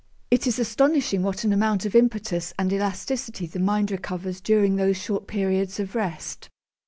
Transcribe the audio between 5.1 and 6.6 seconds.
periods of rest.